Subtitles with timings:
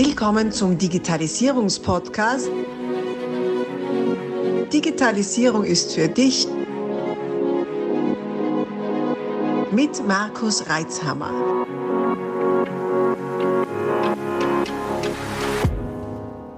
[0.00, 2.48] Willkommen zum Digitalisierungspodcast.
[4.72, 6.46] Digitalisierung ist für dich
[9.72, 11.66] mit Markus Reitzhammer.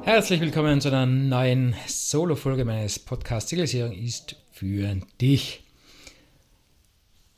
[0.02, 5.64] Herzlich willkommen zu einer neuen Solo-Folge meines Podcasts Digitalisierung ist für dich.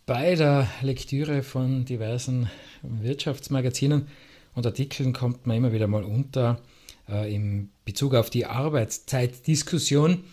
[0.07, 2.51] Bei der Lektüre von diversen
[2.83, 4.09] Wirtschaftsmagazinen
[4.55, 6.61] und Artikeln kommt man immer wieder mal unter
[7.09, 10.25] äh, im Bezug auf die Arbeitszeitdiskussion,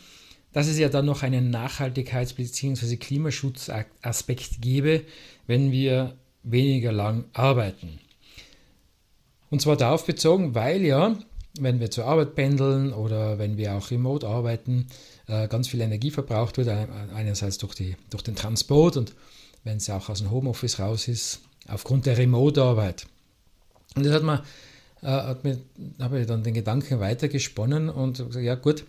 [0.52, 2.98] dass es ja dann noch einen Nachhaltigkeits- bzw.
[2.98, 5.04] Klimaschutzaspekt gäbe,
[5.48, 8.00] wenn wir weniger lang arbeiten.
[9.50, 11.18] Und zwar darauf bezogen, weil ja,
[11.60, 14.88] wenn wir zur Arbeit pendeln oder wenn wir auch remote arbeiten,
[15.28, 19.16] äh, ganz viel Energie verbraucht wird, einerseits durch, die, durch den Transport und
[19.64, 23.08] wenn es auch aus dem Homeoffice raus ist, aufgrund der Remote-Arbeit.
[24.00, 24.40] Und das hat man,
[25.02, 25.60] äh, hat mir,
[26.00, 28.86] habe ich dann den Gedanken weitergesponnen und gesagt, ja gut,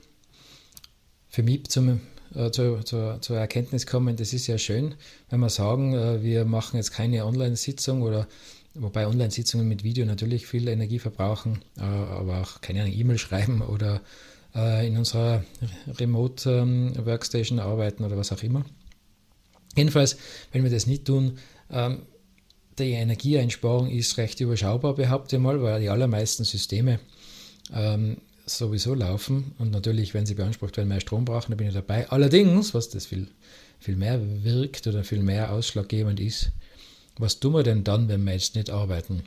[1.28, 2.00] für mich zum,
[2.36, 4.94] äh, zur, zur, zur, Erkenntnis kommen, das ist ja schön,
[5.28, 8.28] wenn wir sagen, äh, wir machen jetzt keine Online-Sitzung oder
[8.74, 14.00] wobei Online-Sitzungen mit Video natürlich viel Energie verbrauchen, äh, aber auch keine E-Mail schreiben oder
[14.54, 15.42] äh, in unserer
[15.98, 18.64] Remote-Workstation ähm, arbeiten oder was auch immer.
[19.74, 20.18] Jedenfalls,
[20.52, 22.02] wenn wir das nicht tun, ähm,
[22.80, 26.98] die Energieeinsparung ist recht überschaubar, behaupte ich mal, weil die allermeisten Systeme
[27.72, 31.74] ähm, sowieso laufen und natürlich, wenn sie beansprucht werden, mehr Strom brauchen, da bin ich
[31.74, 32.08] dabei.
[32.10, 33.28] Allerdings, was das viel,
[33.78, 36.50] viel mehr wirkt oder viel mehr ausschlaggebend ist,
[37.18, 39.22] was tun wir denn dann, wenn wir jetzt nicht arbeiten?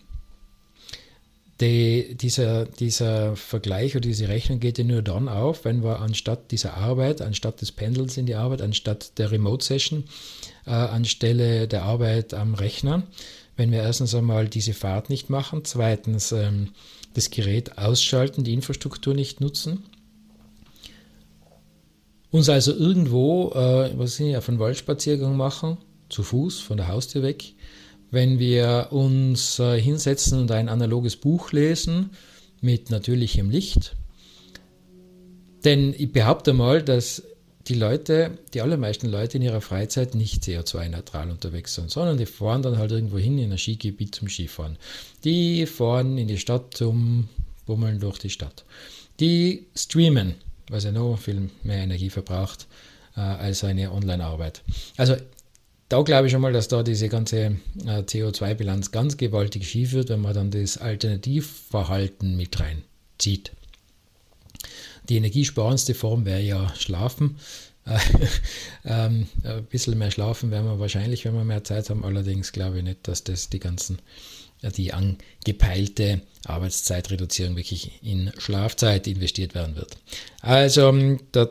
[1.62, 6.52] Die, dieser, dieser Vergleich oder diese Rechnung geht ja nur dann auf, wenn wir anstatt
[6.52, 10.04] dieser Arbeit, anstatt des Pendels in die Arbeit, anstatt der Remote-Session,
[10.66, 13.04] äh, anstelle der Arbeit am Rechner,
[13.56, 16.70] wenn wir erstens einmal diese Fahrt nicht machen, zweitens ähm,
[17.14, 19.84] das Gerät ausschalten, die Infrastruktur nicht nutzen,
[22.32, 25.78] uns also irgendwo, äh, was ich, auf einen Waldspaziergang machen,
[26.10, 27.54] zu Fuß von der Haustür weg,
[28.10, 32.10] wenn wir uns äh, hinsetzen und ein analoges Buch lesen
[32.60, 33.96] mit natürlichem Licht.
[35.64, 37.24] Denn ich behaupte mal, dass
[37.68, 42.62] die Leute, die allermeisten Leute in ihrer Freizeit nicht CO2-neutral unterwegs sind, sondern die fahren
[42.62, 44.78] dann halt irgendwo hin in ein Skigebiet zum Skifahren.
[45.24, 47.30] Die fahren in die Stadt zum
[47.66, 48.66] Bummeln durch die Stadt.
[49.20, 50.36] Die streamen,
[50.70, 52.68] was ja noch viel mehr Energie verbraucht
[53.16, 54.62] äh, als eine Online-Arbeit.
[54.98, 55.16] Also
[55.88, 60.10] da glaube ich schon mal, dass da diese ganze äh, CO2-Bilanz ganz gewaltig schief wird,
[60.10, 63.52] wenn man dann das Alternativverhalten mit reinzieht.
[65.10, 67.38] Die energiesparendste Form wäre ja Schlafen.
[68.86, 72.06] ähm, ein bisschen mehr schlafen werden wir wahrscheinlich, wenn wir mehr Zeit haben.
[72.06, 74.00] Allerdings glaube ich nicht, dass das die ganzen,
[74.78, 79.98] die angepeilte Arbeitszeitreduzierung wirklich in Schlafzeit investiert werden wird.
[80.42, 81.50] Also ähm, da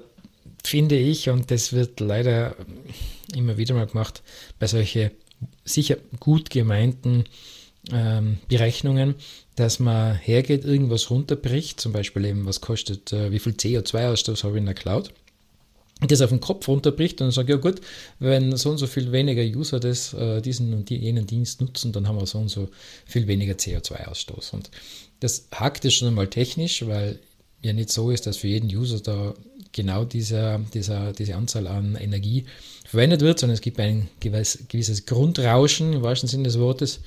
[0.64, 2.56] finde ich, und das wird leider
[3.34, 4.22] immer wieder mal gemacht,
[4.58, 5.10] bei solchen
[5.64, 7.24] sicher gut gemeinten
[7.90, 9.16] ähm, Berechnungen,
[9.56, 14.54] dass man hergeht, irgendwas runterbricht, zum Beispiel eben, was kostet, äh, wie viel CO2-Ausstoß habe
[14.54, 15.12] ich in der Cloud,
[16.00, 17.80] das auf den Kopf runterbricht und sagt, ja gut,
[18.18, 22.08] wenn so und so viel weniger User das, äh, diesen und jenen Dienst nutzen, dann
[22.08, 22.68] haben wir so und so
[23.06, 24.52] viel weniger CO2-Ausstoß.
[24.52, 24.70] Und
[25.20, 27.18] das hakt es schon einmal technisch, weil
[27.62, 29.34] ja nicht so ist, dass für jeden User da
[29.70, 32.44] genau dieser, dieser, diese Anzahl an Energie
[32.84, 37.00] verwendet wird, sondern es gibt ein gewisses Grundrauschen im wahrsten Sinne des Wortes,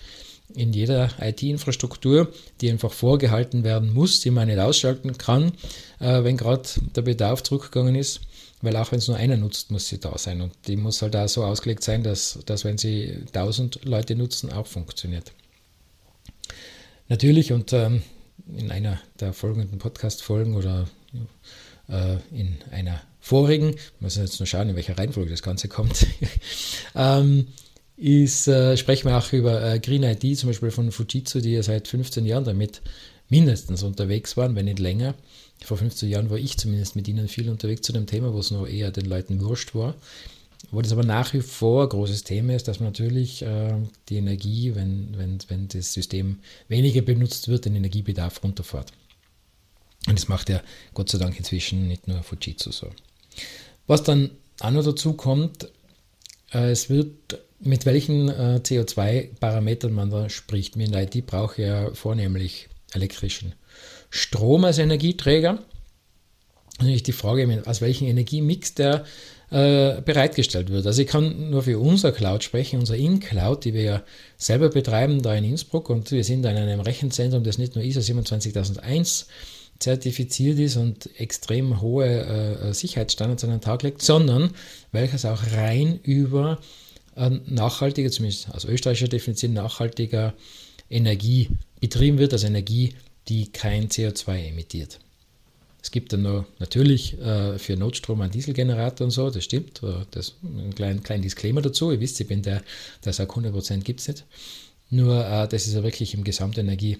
[0.53, 5.53] in jeder IT-Infrastruktur, die einfach vorgehalten werden muss, die man nicht ausschalten kann,
[5.99, 8.21] äh, wenn gerade der Bedarf zurückgegangen ist.
[8.61, 10.41] Weil auch wenn es nur einer nutzt, muss sie da sein.
[10.41, 14.51] Und die muss halt auch so ausgelegt sein, dass, dass wenn sie 1000 Leute nutzen,
[14.51, 15.33] auch funktioniert.
[17.09, 18.01] Natürlich, und ähm,
[18.55, 20.87] in einer der folgenden Podcast-Folgen oder
[21.89, 26.07] äh, in einer vorigen, muss jetzt nur schauen, in welcher Reihenfolge das Ganze kommt,
[26.95, 27.47] ähm,
[27.97, 31.63] ist, äh, sprechen wir auch über äh, Green ID, zum Beispiel von Fujitsu, die ja
[31.63, 32.81] seit 15 Jahren damit
[33.29, 35.15] mindestens unterwegs waren, wenn nicht länger.
[35.63, 38.51] Vor 15 Jahren war ich zumindest mit ihnen viel unterwegs zu dem Thema, wo es
[38.51, 39.95] noch eher den Leuten wurscht war.
[40.71, 43.75] Wo das aber nach wie vor ein großes Thema ist, dass man natürlich äh,
[44.09, 48.91] die Energie, wenn, wenn, wenn das System weniger benutzt wird, den Energiebedarf runterfährt.
[50.07, 50.61] Und das macht ja
[50.93, 52.89] Gott sei Dank inzwischen nicht nur Fujitsu so.
[53.87, 55.69] Was dann auch noch dazu kommt,
[56.53, 60.77] äh, es wird mit welchen äh, CO2-Parametern man da spricht.
[60.77, 63.53] Wir in der IT brauchen ja vornehmlich elektrischen
[64.09, 65.59] Strom als Energieträger.
[66.79, 69.05] Natürlich die Frage, aus welchem Energiemix der
[69.49, 70.85] äh, bereitgestellt wird.
[70.85, 74.03] Also ich kann nur für unser Cloud sprechen, unser In-Cloud, die wir ja
[74.37, 78.01] selber betreiben da in Innsbruck und wir sind in einem Rechenzentrum, das nicht nur ISO
[78.01, 79.27] 27001
[79.79, 84.51] zertifiziert ist und extrem hohe äh, Sicherheitsstandards an den Tag legt, sondern
[84.91, 86.84] welches auch rein über äh,
[87.15, 90.33] nachhaltiger, zumindest aus österreichischer Definition nachhaltiger
[90.89, 92.93] Energie betrieben wird, also Energie,
[93.27, 94.99] die kein CO2 emittiert.
[95.81, 99.83] Es gibt dann noch natürlich äh, für Notstrom einen Dieselgenerator und so, das stimmt.
[99.83, 101.91] Äh, das, ein kleinen klein Disclaimer dazu.
[101.91, 102.63] Ihr wisst, ich bin der,
[103.03, 104.25] der sagt 100% gibt es nicht.
[104.89, 106.97] Nur äh, das ist ja wirklich im Gesamtenergiemix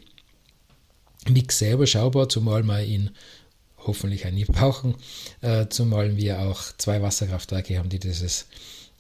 [1.49, 3.09] selber schaubar, zumal wir ihn
[3.79, 4.93] hoffentlich auch nie brauchen,
[5.41, 8.45] äh, zumal wir auch zwei Wasserkraftwerke haben, die dieses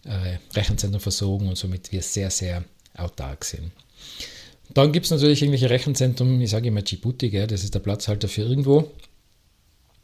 [0.05, 2.63] äh, Rechenzentrum versorgen und somit wir sehr, sehr
[2.95, 3.71] autark sind.
[4.73, 8.27] Dann gibt es natürlich irgendwelche Rechenzentren, ich sage immer Djibouti, gell, das ist der Platzhalter
[8.27, 8.91] für irgendwo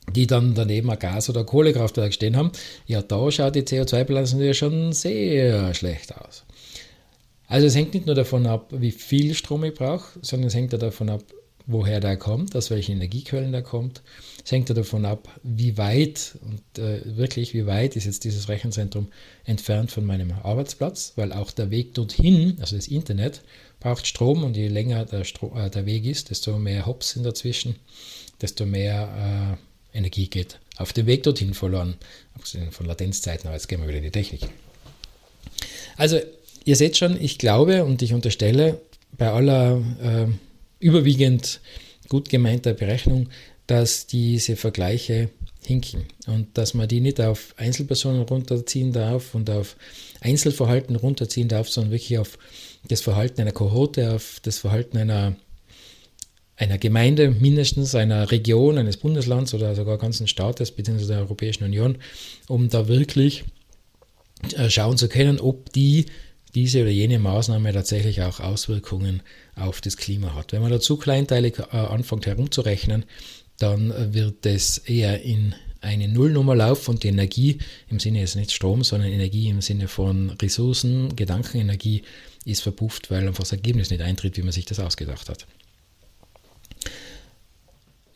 [0.09, 2.51] die dann daneben ein Gas- oder Kohlekraftwerk stehen haben,
[2.85, 6.43] ja, da schaut die CO2-Bilanz natürlich schon sehr schlecht aus.
[7.47, 10.71] Also es hängt nicht nur davon ab, wie viel Strom ich brauche, sondern es hängt
[10.73, 11.23] ja davon ab,
[11.65, 14.01] woher der kommt, aus welchen Energiequellen der kommt.
[14.43, 18.49] Es hängt ja davon ab, wie weit und äh, wirklich, wie weit ist jetzt dieses
[18.49, 19.07] Rechenzentrum
[19.45, 23.41] entfernt von meinem Arbeitsplatz, weil auch der Weg dorthin, also das Internet,
[23.79, 27.25] braucht Strom und je länger der, Stro äh, der Weg ist, desto mehr Hops sind
[27.25, 27.75] dazwischen,
[28.41, 29.57] desto mehr
[29.93, 31.95] äh, Energie geht auf dem Weg dorthin verloren.
[32.35, 34.41] Abgesehen von Latenzzeiten, aber jetzt gehen wir wieder in die Technik.
[35.97, 36.19] Also,
[36.65, 38.81] ihr seht schon, ich glaube und ich unterstelle
[39.17, 40.27] bei aller äh,
[40.81, 41.61] überwiegend
[42.09, 43.29] gut gemeinter Berechnung,
[43.67, 45.29] dass diese Vergleiche
[45.63, 49.77] hinken und dass man die nicht auf Einzelpersonen runterziehen darf und auf
[50.19, 52.37] Einzelverhalten runterziehen darf, sondern wirklich auf
[52.87, 55.35] das Verhalten einer Kohorte, auf das Verhalten einer
[56.61, 61.07] einer Gemeinde, mindestens einer Region, eines Bundeslands oder sogar ganzen Staates bzw.
[61.07, 61.97] der Europäischen Union,
[62.47, 63.45] um da wirklich
[64.55, 66.05] äh, schauen zu können, ob die
[66.55, 69.21] diese oder jene Maßnahme tatsächlich auch Auswirkungen
[69.55, 70.51] auf das Klima hat.
[70.51, 73.05] Wenn man dazu kleinteilig äh, anfängt herumzurechnen,
[73.57, 77.57] dann wird es eher in eine Nullnummer laufen und die Energie
[77.89, 82.03] im Sinne jetzt nicht Strom, sondern Energie im Sinne von Ressourcen, Gedankenenergie
[82.45, 85.47] ist verpufft, weil einfach das Ergebnis nicht eintritt, wie man sich das ausgedacht hat.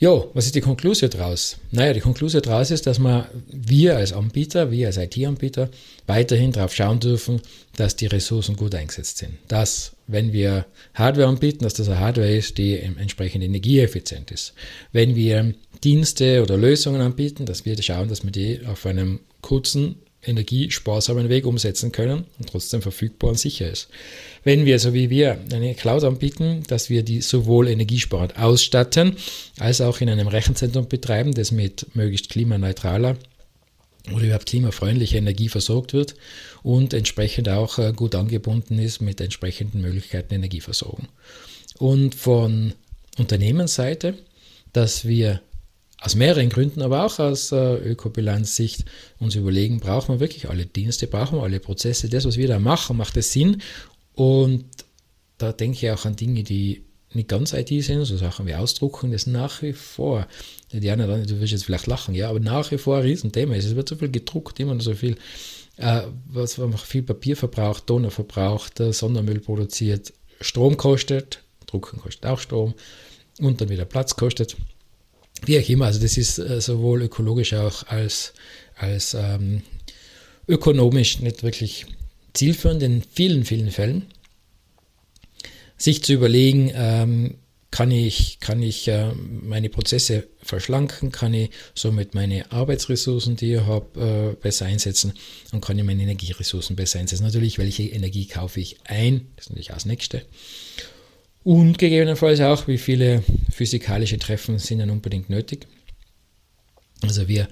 [0.06, 1.57] Ja, was ist die Konklusion daraus?
[1.72, 5.72] Naja, die Konklusion daraus ist, dass wir, wir als Anbieter, wir als IT-Anbieter
[6.06, 7.42] weiterhin darauf schauen dürfen,
[7.75, 9.34] dass die Ressourcen gut eingesetzt sind.
[9.48, 14.54] Dass, wenn wir Hardware anbieten, dass das eine Hardware ist, die entsprechend energieeffizient ist.
[14.92, 19.96] Wenn wir Dienste oder Lösungen anbieten, dass wir schauen, dass wir die auf einem kurzen
[20.25, 23.89] energiesparsamen Weg umsetzen können und trotzdem verfügbar und sicher ist.
[24.44, 29.16] Wenn wir, so wie wir, eine Cloud anbieten, dass wir die sowohl energiesparend ausstatten,
[29.60, 33.18] als auch in einem Rechenzentrum betreiben, das mit möglichst klimaneutraler
[34.13, 36.16] oder überhaupt klimafreundlicher Energie versorgt wird
[36.62, 41.07] und entsprechend auch äh, gut angebunden ist mit entsprechenden Möglichkeiten Energieversorgung.
[41.78, 42.74] Und von
[43.18, 44.16] Unternehmensseite,
[44.74, 45.42] dass wir
[46.06, 48.86] aus mehreren Gründen, aber auch aus äh, Ökobilanzsicht
[49.19, 52.60] uns überlegen, brauchen wir wirklich alle Dienste, brauchen wir alle Prozesse, das, was wir da
[52.60, 53.62] machen, macht es Sinn?
[54.13, 54.66] Und
[55.40, 59.12] da denke ich auch an Dinge, die nicht ganz IT sind, so Sachen wie Ausdrucken,
[59.12, 60.28] das nach wie vor,
[60.72, 63.66] Diana, du wirst jetzt vielleicht lachen, ja, aber nach wie vor ein Riesenthema ist.
[63.66, 65.18] Es wird so viel gedruckt, immer so viel,
[65.78, 72.28] äh, was man viel Papier verbraucht, Donner verbraucht, äh, Sondermüll produziert, Strom kostet, Drucken kostet
[72.28, 72.75] auch Strom
[73.40, 74.56] und dann wieder Platz kostet.
[75.44, 78.33] Wie auch immer, also das ist äh, sowohl ökologisch auch als,
[78.75, 79.61] als ähm,
[80.47, 81.85] ökonomisch nicht wirklich
[82.33, 84.06] zielführend in vielen, vielen Fällen.
[85.77, 87.35] Sich zu überlegen, ähm,
[87.75, 93.61] kann ich, kann ich äh, meine Prozesse verschlanken, kann ich somit meine Arbeitsressourcen, die ich
[93.61, 95.13] habe, äh, besser einsetzen
[95.51, 97.25] und kann ich meine Energieressourcen besser einsetzen.
[97.25, 100.21] Natürlich, welche Energie kaufe ich ein, das ist natürlich auch das Nächste.
[101.45, 105.68] Und gegebenenfalls auch, wie viele physikalische Treffen sind dann unbedingt nötig.
[107.04, 107.47] Also wir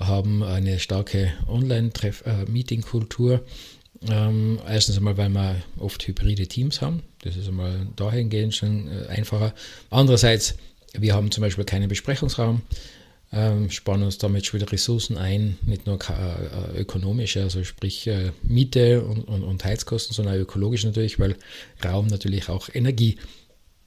[0.00, 3.44] haben eine starke Online-Meeting-Kultur.
[4.10, 7.04] Ähm, erstens einmal, weil wir oft hybride Teams haben.
[7.22, 9.54] Das ist einmal dahingehend schon äh, einfacher.
[9.90, 10.56] Andererseits,
[10.98, 12.62] wir haben zum Beispiel keinen Besprechungsraum,
[13.32, 18.30] ähm, sparen uns damit schon wieder Ressourcen ein, nicht nur äh, ökonomische, also sprich äh,
[18.42, 21.36] Miete und, und, und Heizkosten, sondern auch ökologisch natürlich, weil
[21.84, 23.16] Raum natürlich auch Energie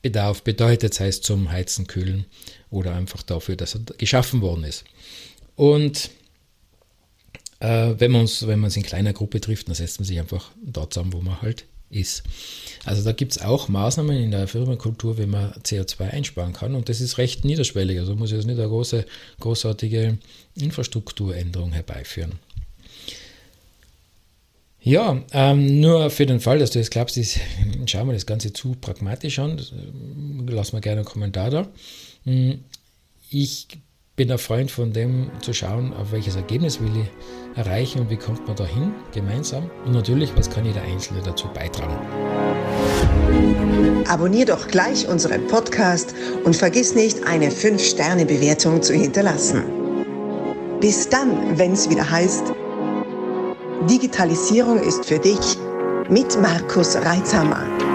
[0.01, 2.25] Bedarf bedeutet, sei es zum Heizen, Kühlen
[2.69, 4.86] oder einfach dafür, dass er geschaffen worden ist.
[5.55, 6.10] Und
[7.60, 10.93] äh, wenn man es wenn in kleiner Gruppe trifft, dann setzt man sich einfach dort
[10.93, 12.24] zusammen, wo man halt ist.
[12.86, 16.89] Also da gibt es auch Maßnahmen in der Firmenkultur, wie man CO2 einsparen kann und
[16.89, 18.00] das ist recht niederschwellig.
[18.00, 19.05] Also muss jetzt nicht eine große,
[19.39, 20.17] großartige
[20.55, 22.34] Infrastrukturänderung herbeiführen.
[24.81, 27.39] Ja, ähm, nur für den Fall, dass du jetzt glaubst, ich,
[27.86, 29.75] schau mal das Ganze zu pragmatisch an, das, äh,
[30.48, 31.67] lass mal gerne einen Kommentar da.
[32.24, 32.63] Hm,
[33.29, 33.67] ich
[34.20, 38.18] bin ein Freund von dem zu schauen, auf welches Ergebnis will ich erreichen und wie
[38.18, 39.72] kommt man dahin gemeinsam.
[39.86, 41.96] Und natürlich, was kann jeder Einzelne dazu beitragen.
[44.10, 49.64] Abonnier doch gleich unseren Podcast und vergiss nicht, eine 5-Sterne-Bewertung zu hinterlassen.
[50.82, 52.52] Bis dann, wenn es wieder heißt,
[53.90, 55.58] Digitalisierung ist für dich
[56.10, 57.88] mit Markus Reitzhammer.